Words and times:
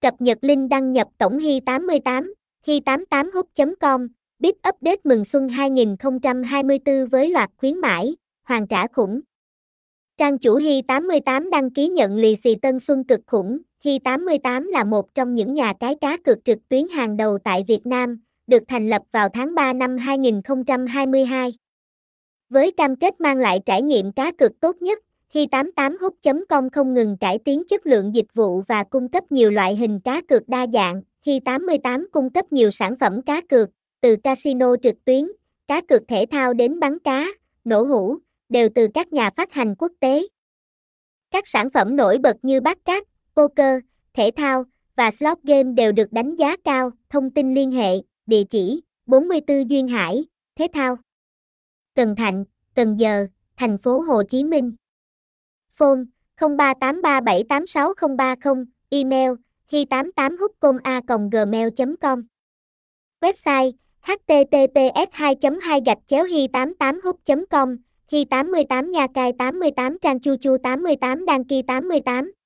Cập 0.00 0.20
nhật 0.20 0.38
link 0.40 0.70
đăng 0.70 0.92
nhập 0.92 1.08
tổng 1.18 1.38
hy 1.38 1.60
88, 1.60 2.34
hy88hub.com, 2.66 4.08
Bit 4.38 4.54
Update 4.54 5.00
mừng 5.04 5.24
xuân 5.24 5.48
2024 5.48 7.06
với 7.06 7.30
loạt 7.30 7.50
khuyến 7.56 7.78
mãi, 7.78 8.16
hoàn 8.42 8.66
trả 8.66 8.86
khủng. 8.86 9.20
Trang 10.18 10.38
chủ 10.38 10.58
Hy88 10.58 11.50
đăng 11.50 11.70
ký 11.70 11.88
nhận 11.88 12.16
lì 12.16 12.36
xì 12.36 12.54
Tân 12.54 12.80
Xuân 12.80 13.04
cực 13.04 13.20
khủng. 13.26 13.58
Hy88 13.84 14.70
là 14.70 14.84
một 14.84 15.14
trong 15.14 15.34
những 15.34 15.54
nhà 15.54 15.72
cái 15.80 15.94
cá 16.00 16.16
cược 16.16 16.38
trực 16.44 16.58
tuyến 16.68 16.88
hàng 16.88 17.16
đầu 17.16 17.38
tại 17.44 17.64
Việt 17.68 17.86
Nam, 17.86 18.20
được 18.46 18.62
thành 18.68 18.88
lập 18.88 19.02
vào 19.12 19.28
tháng 19.28 19.54
3 19.54 19.72
năm 19.72 19.96
2022. 19.96 21.52
Với 22.48 22.72
cam 22.72 22.96
kết 22.96 23.20
mang 23.20 23.38
lại 23.38 23.60
trải 23.66 23.82
nghiệm 23.82 24.12
cá 24.12 24.32
cược 24.32 24.60
tốt 24.60 24.76
nhất, 24.82 24.98
khi 25.30 25.46
88hút.com 25.46 26.70
không 26.70 26.94
ngừng 26.94 27.16
cải 27.16 27.38
tiến 27.38 27.62
chất 27.68 27.86
lượng 27.86 28.14
dịch 28.14 28.34
vụ 28.34 28.60
và 28.60 28.84
cung 28.84 29.08
cấp 29.08 29.32
nhiều 29.32 29.50
loại 29.50 29.76
hình 29.76 30.00
cá 30.00 30.22
cược 30.28 30.48
đa 30.48 30.66
dạng. 30.72 31.02
khi 31.22 31.40
88 31.40 32.08
cung 32.12 32.30
cấp 32.30 32.52
nhiều 32.52 32.70
sản 32.70 32.96
phẩm 32.96 33.22
cá 33.22 33.40
cược, 33.40 33.68
từ 34.00 34.16
casino 34.16 34.76
trực 34.82 35.04
tuyến, 35.04 35.28
cá 35.68 35.80
cược 35.80 36.02
thể 36.08 36.26
thao 36.30 36.52
đến 36.52 36.80
bắn 36.80 36.98
cá, 36.98 37.26
nổ 37.64 37.82
hũ, 37.82 38.16
đều 38.48 38.68
từ 38.74 38.88
các 38.94 39.12
nhà 39.12 39.30
phát 39.36 39.52
hành 39.52 39.74
quốc 39.78 39.92
tế. 40.00 40.22
Các 41.30 41.48
sản 41.48 41.70
phẩm 41.70 41.96
nổi 41.96 42.18
bật 42.18 42.36
như 42.42 42.60
bát 42.60 42.84
cát, 42.84 43.02
poker, 43.36 43.80
thể 44.14 44.30
thao 44.36 44.64
và 44.96 45.10
slot 45.10 45.38
game 45.42 45.72
đều 45.72 45.92
được 45.92 46.12
đánh 46.12 46.36
giá 46.36 46.56
cao. 46.64 46.90
Thông 47.10 47.30
tin 47.30 47.54
liên 47.54 47.72
hệ, 47.72 47.96
địa 48.26 48.44
chỉ 48.44 48.82
44 49.06 49.70
Duyên 49.70 49.88
Hải, 49.88 50.24
Thể 50.56 50.68
thao. 50.72 50.96
Cần 51.94 52.16
Thạnh, 52.16 52.44
Cần 52.74 52.96
Giờ, 52.96 53.26
thành 53.56 53.78
phố 53.78 54.00
Hồ 54.00 54.22
Chí 54.22 54.44
Minh. 54.44 54.74
Phone 55.80 56.04
0383786030, 56.40 58.64
email 58.90 59.34
hi 59.72 59.84
88 59.90 60.36
hubcoma 60.40 61.00
gmail 61.30 61.70
com. 62.00 62.22
Website 63.20 63.72
https 64.02 65.38
2 65.38 65.60
2 65.60 65.80
gạch 65.80 65.98
chéo 66.06 66.24
hy 66.24 66.46
88 66.52 67.00
hub 67.04 67.16
com 67.50 67.76
hy 68.12 68.24
88 68.24 68.90
nha 68.90 69.06
cai 69.14 69.32
88 69.32 69.98
trang 70.02 70.20
chu 70.20 70.36
chu 70.36 70.56
88 70.62 71.26
đăng 71.26 71.44
ký 71.44 71.62
88 71.62 72.39